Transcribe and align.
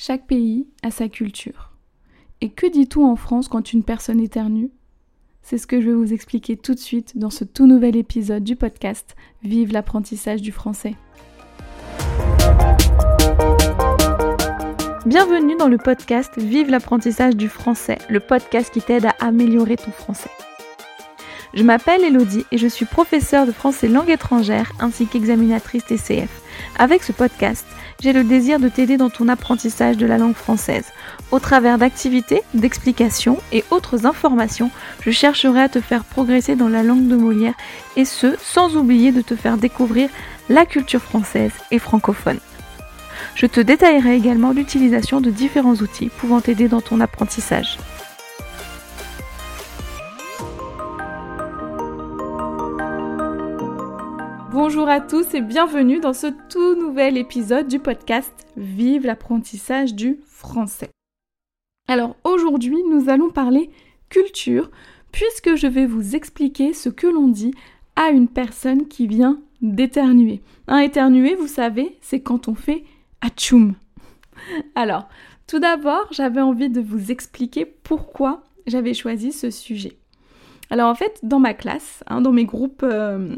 Chaque 0.00 0.28
pays 0.28 0.68
a 0.84 0.92
sa 0.92 1.08
culture. 1.08 1.72
Et 2.40 2.50
que 2.50 2.70
dit-on 2.70 3.04
en 3.04 3.16
France 3.16 3.48
quand 3.48 3.72
une 3.72 3.82
personne 3.82 4.20
éternue? 4.20 4.70
C'est 5.42 5.58
ce 5.58 5.66
que 5.66 5.80
je 5.80 5.86
vais 5.88 5.96
vous 5.96 6.12
expliquer 6.12 6.56
tout 6.56 6.74
de 6.74 6.78
suite 6.78 7.18
dans 7.18 7.30
ce 7.30 7.42
tout 7.42 7.66
nouvel 7.66 7.96
épisode 7.96 8.44
du 8.44 8.54
podcast 8.54 9.16
Vive 9.42 9.72
l'apprentissage 9.72 10.40
du 10.40 10.52
français. 10.52 10.94
Bienvenue 15.04 15.56
dans 15.56 15.66
le 15.66 15.78
podcast 15.78 16.30
Vive 16.36 16.70
l'apprentissage 16.70 17.34
du 17.34 17.48
français, 17.48 17.98
le 18.08 18.20
podcast 18.20 18.72
qui 18.72 18.80
t'aide 18.80 19.06
à 19.06 19.16
améliorer 19.18 19.76
ton 19.76 19.90
français. 19.90 20.30
Je 21.54 21.64
m'appelle 21.64 22.04
Elodie 22.04 22.44
et 22.52 22.58
je 22.58 22.68
suis 22.68 22.86
professeure 22.86 23.46
de 23.46 23.52
français 23.52 23.88
langue 23.88 24.10
étrangère 24.10 24.70
ainsi 24.78 25.08
qu'examinatrice 25.08 25.86
TCF. 25.86 26.47
Avec 26.78 27.02
ce 27.02 27.12
podcast, 27.12 27.64
j'ai 28.00 28.12
le 28.12 28.22
désir 28.22 28.60
de 28.60 28.68
t'aider 28.68 28.96
dans 28.96 29.10
ton 29.10 29.28
apprentissage 29.28 29.96
de 29.96 30.06
la 30.06 30.18
langue 30.18 30.36
française. 30.36 30.86
Au 31.32 31.40
travers 31.40 31.78
d'activités, 31.78 32.42
d'explications 32.54 33.38
et 33.52 33.64
autres 33.70 34.06
informations, 34.06 34.70
je 35.00 35.10
chercherai 35.10 35.62
à 35.62 35.68
te 35.68 35.80
faire 35.80 36.04
progresser 36.04 36.54
dans 36.54 36.68
la 36.68 36.82
langue 36.82 37.08
de 37.08 37.16
Molière 37.16 37.54
et 37.96 38.04
ce, 38.04 38.36
sans 38.40 38.76
oublier 38.76 39.10
de 39.10 39.20
te 39.20 39.34
faire 39.34 39.56
découvrir 39.56 40.08
la 40.48 40.64
culture 40.64 41.02
française 41.02 41.52
et 41.70 41.78
francophone. 41.78 42.38
Je 43.34 43.46
te 43.46 43.60
détaillerai 43.60 44.16
également 44.16 44.52
l'utilisation 44.52 45.20
de 45.20 45.30
différents 45.30 45.74
outils 45.74 46.08
pouvant 46.08 46.40
t'aider 46.40 46.68
dans 46.68 46.80
ton 46.80 47.00
apprentissage. 47.00 47.78
Bonjour 54.60 54.88
à 54.88 55.00
tous 55.00 55.34
et 55.34 55.40
bienvenue 55.40 56.00
dans 56.00 56.12
ce 56.12 56.26
tout 56.48 56.74
nouvel 56.74 57.16
épisode 57.16 57.68
du 57.68 57.78
podcast 57.78 58.32
Vive 58.56 59.06
l'apprentissage 59.06 59.94
du 59.94 60.18
français. 60.26 60.90
Alors 61.86 62.16
aujourd'hui 62.24 62.78
nous 62.90 63.08
allons 63.08 63.30
parler 63.30 63.70
culture 64.08 64.68
puisque 65.12 65.54
je 65.54 65.68
vais 65.68 65.86
vous 65.86 66.16
expliquer 66.16 66.72
ce 66.72 66.88
que 66.88 67.06
l'on 67.06 67.28
dit 67.28 67.54
à 67.94 68.08
une 68.08 68.26
personne 68.26 68.88
qui 68.88 69.06
vient 69.06 69.40
d'éternuer. 69.62 70.42
Un 70.66 70.78
éternuer, 70.78 71.36
vous 71.36 71.46
savez, 71.46 71.96
c'est 72.00 72.20
quand 72.20 72.48
on 72.48 72.56
fait 72.56 72.82
atchoum. 73.20 73.76
Alors, 74.74 75.08
tout 75.46 75.60
d'abord, 75.60 76.08
j'avais 76.10 76.40
envie 76.40 76.68
de 76.68 76.80
vous 76.80 77.12
expliquer 77.12 77.64
pourquoi 77.64 78.42
j'avais 78.66 78.92
choisi 78.92 79.30
ce 79.30 79.52
sujet. 79.52 79.98
Alors 80.68 80.90
en 80.90 80.96
fait, 80.96 81.20
dans 81.22 81.38
ma 81.38 81.54
classe, 81.54 82.02
hein, 82.08 82.20
dans 82.20 82.32
mes 82.32 82.44
groupes 82.44 82.82
euh, 82.82 83.36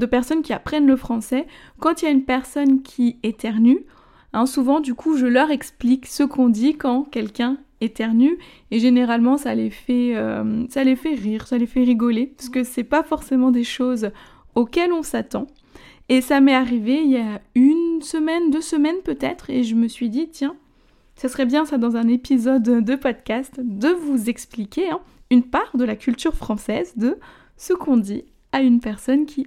de 0.00 0.06
personnes 0.06 0.42
qui 0.42 0.52
apprennent 0.52 0.86
le 0.86 0.96
français, 0.96 1.46
quand 1.78 2.02
il 2.02 2.06
y 2.06 2.08
a 2.08 2.10
une 2.10 2.24
personne 2.24 2.82
qui 2.82 3.18
éternue, 3.22 3.84
hein, 4.32 4.46
souvent 4.46 4.80
du 4.80 4.94
coup 4.94 5.16
je 5.16 5.26
leur 5.26 5.50
explique 5.50 6.06
ce 6.06 6.24
qu'on 6.24 6.48
dit 6.48 6.76
quand 6.76 7.04
quelqu'un 7.04 7.58
éternue 7.80 8.36
et 8.70 8.78
généralement 8.78 9.36
ça 9.36 9.54
les 9.54 9.70
fait 9.70 10.16
euh, 10.16 10.64
ça 10.68 10.84
les 10.84 10.96
fait 10.96 11.14
rire, 11.14 11.46
ça 11.46 11.56
les 11.58 11.66
fait 11.66 11.84
rigoler 11.84 12.26
parce 12.36 12.48
que 12.48 12.64
c'est 12.64 12.84
pas 12.84 13.02
forcément 13.02 13.50
des 13.50 13.64
choses 13.64 14.10
auxquelles 14.54 14.92
on 14.92 15.02
s'attend. 15.02 15.46
Et 16.08 16.20
ça 16.20 16.40
m'est 16.40 16.54
arrivé 16.54 17.00
il 17.04 17.10
y 17.10 17.18
a 17.18 17.40
une 17.54 18.02
semaine, 18.02 18.50
deux 18.50 18.60
semaines 18.60 19.00
peut-être 19.04 19.48
et 19.48 19.62
je 19.62 19.76
me 19.76 19.86
suis 19.86 20.08
dit 20.08 20.28
tiens, 20.28 20.56
ça 21.14 21.28
serait 21.28 21.46
bien 21.46 21.64
ça 21.64 21.78
dans 21.78 21.96
un 21.96 22.08
épisode 22.08 22.62
de 22.62 22.96
podcast 22.96 23.60
de 23.62 23.88
vous 23.88 24.28
expliquer 24.28 24.90
hein, 24.90 25.00
une 25.30 25.44
part 25.44 25.70
de 25.74 25.84
la 25.84 25.96
culture 25.96 26.34
française 26.34 26.94
de 26.96 27.18
ce 27.56 27.72
qu'on 27.72 27.96
dit 27.96 28.24
à 28.52 28.62
une 28.62 28.80
personne 28.80 29.26
qui 29.26 29.46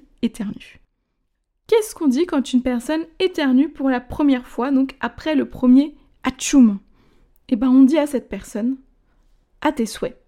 Qu'est-ce 1.68 1.96
qu'on 1.96 2.08
dit 2.08 2.26
quand 2.26 2.54
une 2.54 2.62
personne 2.62 3.06
éternue 3.20 3.70
pour 3.70 3.90
la 3.90 4.02
première 4.02 4.48
fois, 4.48 4.72
donc 4.72 4.96
après 5.00 5.36
le 5.36 5.48
premier 5.48 5.96
atchoum 6.24 6.80
Eh 7.50 7.56
ben 7.56 7.70
on 7.70 7.84
dit 7.84 7.98
à 7.98 8.08
cette 8.08 8.30
personne 8.30 8.78
à 9.62 9.72
tes 9.72 9.86
souhaits. 9.86 10.20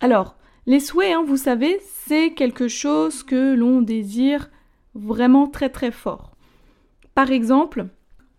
Alors, 0.00 0.36
les 0.66 0.80
souhaits, 0.80 1.14
hein, 1.14 1.24
vous 1.26 1.36
savez, 1.36 1.80
c'est 1.82 2.32
quelque 2.32 2.68
chose 2.68 3.22
que 3.22 3.54
l'on 3.54 3.82
désire 3.82 4.50
vraiment 4.94 5.46
très 5.46 5.68
très 5.68 5.90
fort. 5.90 6.36
Par 7.14 7.30
exemple, 7.30 7.86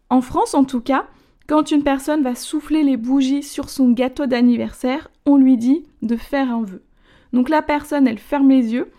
en 0.10 0.22
France 0.22 0.54
en 0.54 0.64
tout 0.64 0.82
cas, 0.82 1.08
quand 1.48 1.72
une 1.72 1.84
personne 1.84 2.24
va 2.24 2.36
souffler 2.36 2.84
les 2.84 2.98
bougies 2.98 3.44
sur 3.44 3.70
son 3.70 3.92
gâteau 3.92 4.26
d'anniversaire, 4.26 5.10
on 5.26 5.38
lui 5.38 5.58
dit 5.58 5.86
de 6.02 6.18
faire 6.18 6.52
un 6.52 6.64
vœu. 6.64 6.84
Donc 7.32 7.50
la 7.50 7.62
personne, 7.62 8.08
elle 8.08 8.20
ferme 8.20 8.50
les 8.50 8.74
yeux 8.74 8.92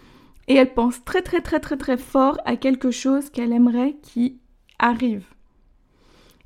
et 0.48 0.54
elle 0.54 0.72
pense 0.72 1.04
très 1.04 1.22
très 1.22 1.40
très 1.40 1.60
très 1.60 1.76
très 1.76 1.96
fort 1.96 2.38
à 2.44 2.56
quelque 2.56 2.90
chose 2.90 3.30
qu'elle 3.30 3.52
aimerait 3.52 3.96
qui 4.02 4.40
arrive. 4.78 5.26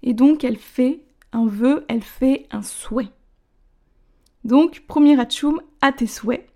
Et 0.03 0.13
donc 0.13 0.45
elle 0.45 0.59
fait 0.59 1.05
un 1.33 1.47
vœu, 1.47 1.85
elle 1.89 2.03
fait 2.03 2.47
un 2.51 2.63
souhait. 2.63 3.13
Donc 4.45 4.85
premier 4.87 5.19
atchoum, 5.19 5.61
à 5.81 5.93
tes 5.93 6.09
souhaits. 6.09 6.47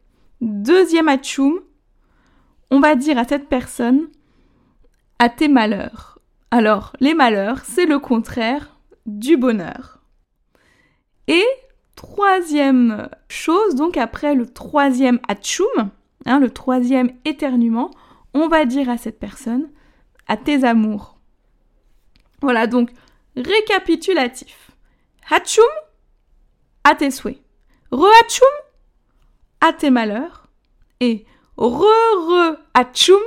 Deuxième 0.40 1.08
atchoum, 1.08 1.60
on 2.70 2.80
va 2.80 2.96
dire 2.96 3.16
à 3.16 3.24
cette 3.24 3.48
personne 3.48 4.08
à 5.18 5.28
tes 5.28 5.48
malheurs. 5.48 6.18
Alors 6.50 6.92
les 7.00 7.14
malheurs, 7.14 7.64
c'est 7.64 7.86
le 7.86 7.98
contraire 7.98 8.76
du 9.06 9.36
bonheur. 9.36 10.00
Et 11.28 11.44
troisième 11.94 13.08
chose, 13.28 13.76
donc 13.76 13.96
après 13.96 14.34
le 14.34 14.46
troisième 14.46 15.20
atchoum, 15.28 15.90
Hein, 16.26 16.40
le 16.40 16.50
troisième 16.50 17.12
éternuement, 17.24 17.90
on 18.34 18.48
va 18.48 18.64
dire 18.64 18.90
à 18.90 18.98
cette 18.98 19.18
personne 19.18 19.68
à 20.26 20.36
tes 20.36 20.64
amours. 20.64 21.18
Voilà, 22.42 22.66
donc 22.66 22.90
récapitulatif. 23.36 24.72
Hatchoum 25.30 25.64
à 26.84 26.94
tes 26.94 27.10
souhaits. 27.10 27.40
Re-hatchoum 27.92 28.48
à 29.60 29.72
tes 29.72 29.90
malheurs. 29.90 30.48
Et 31.00 31.26
re-re-hatchoum 31.56 33.22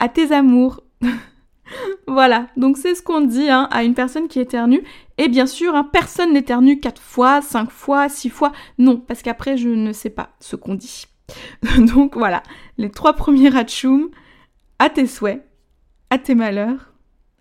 à 0.00 0.08
tes 0.08 0.32
amours. 0.32 0.82
voilà, 2.06 2.48
donc 2.56 2.78
c'est 2.78 2.94
ce 2.94 3.02
qu'on 3.02 3.20
dit 3.20 3.50
hein, 3.50 3.68
à 3.70 3.84
une 3.84 3.94
personne 3.94 4.28
qui 4.28 4.40
éternue. 4.40 4.82
Et 5.18 5.28
bien 5.28 5.46
sûr, 5.46 5.74
hein, 5.74 5.84
personne 5.84 6.32
n'éternue 6.32 6.80
quatre 6.80 7.02
fois, 7.02 7.42
cinq 7.42 7.70
fois, 7.70 8.08
six 8.08 8.30
fois. 8.30 8.52
Non, 8.78 8.96
parce 8.96 9.22
qu'après, 9.22 9.56
je 9.56 9.68
ne 9.68 9.92
sais 9.92 10.10
pas 10.10 10.30
ce 10.40 10.56
qu'on 10.56 10.74
dit. 10.74 11.06
Donc 11.78 12.16
voilà, 12.16 12.42
les 12.76 12.90
trois 12.90 13.14
premiers 13.14 13.48
ratchoum, 13.48 14.08
à 14.78 14.90
tes 14.90 15.06
souhaits, 15.06 15.44
à 16.10 16.18
tes 16.18 16.34
malheurs, 16.34 16.92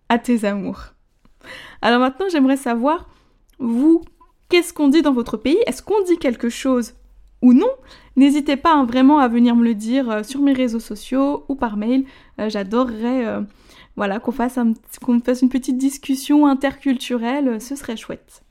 à 0.09 0.17
tes 0.19 0.45
amours. 0.45 0.93
Alors 1.81 1.99
maintenant, 1.99 2.27
j'aimerais 2.29 2.57
savoir, 2.57 3.07
vous, 3.59 4.03
qu'est-ce 4.49 4.73
qu'on 4.73 4.87
dit 4.87 5.01
dans 5.01 5.13
votre 5.13 5.37
pays? 5.37 5.57
Est-ce 5.65 5.81
qu'on 5.81 6.01
dit 6.03 6.17
quelque 6.17 6.49
chose 6.49 6.93
ou 7.41 7.53
non? 7.53 7.69
N'hésitez 8.15 8.57
pas 8.57 8.73
hein, 8.73 8.85
vraiment 8.85 9.19
à 9.19 9.27
venir 9.27 9.55
me 9.55 9.63
le 9.63 9.75
dire 9.75 10.09
euh, 10.09 10.23
sur 10.23 10.41
mes 10.41 10.53
réseaux 10.53 10.79
sociaux 10.79 11.45
ou 11.47 11.55
par 11.55 11.77
mail. 11.77 12.05
Euh, 12.39 12.49
j'adorerais 12.49 13.25
euh, 13.25 13.41
voilà, 13.95 14.19
qu'on 14.19 14.31
fasse, 14.31 14.59
fasse 15.23 15.41
une 15.41 15.49
petite 15.49 15.77
discussion 15.77 16.47
interculturelle, 16.47 17.61
ce 17.61 17.75
serait 17.75 17.97
chouette. 17.97 18.43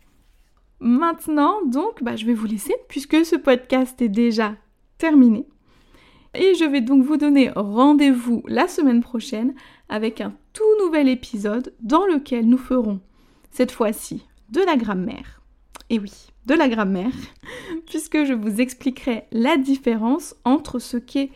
Maintenant, 0.78 1.64
donc, 1.64 2.02
bah, 2.02 2.16
je 2.16 2.26
vais 2.26 2.34
vous 2.34 2.46
laisser 2.46 2.74
puisque 2.88 3.24
ce 3.24 3.36
podcast 3.36 4.00
est 4.02 4.08
déjà 4.08 4.54
terminé. 4.98 5.46
Et 6.34 6.54
je 6.54 6.64
vais 6.64 6.80
donc 6.80 7.04
vous 7.04 7.16
donner 7.16 7.50
rendez-vous 7.54 8.42
la 8.46 8.68
semaine 8.68 9.00
prochaine 9.00 9.54
avec 9.88 10.20
un 10.20 10.34
tout 10.52 10.84
nouvel 10.84 11.08
épisode 11.08 11.72
dans 11.80 12.06
lequel 12.06 12.46
nous 12.46 12.58
ferons 12.58 13.00
cette 13.50 13.72
fois-ci 13.72 14.26
de 14.50 14.60
la 14.60 14.76
grammaire. 14.76 15.40
Et 15.88 15.98
oui, 15.98 16.12
de 16.46 16.54
la 16.54 16.68
grammaire, 16.68 17.12
puisque 17.86 18.24
je 18.24 18.34
vous 18.34 18.60
expliquerai 18.60 19.24
la 19.32 19.56
différence 19.56 20.34
entre 20.44 20.78
ce 20.78 20.96
qu'est 20.96 21.30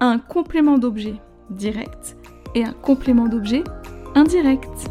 un 0.00 0.18
complément 0.18 0.78
d'objet 0.78 1.14
direct 1.50 2.16
et 2.54 2.64
un 2.64 2.72
complément 2.72 3.28
d'objet 3.28 3.62
indirect. 4.14 4.90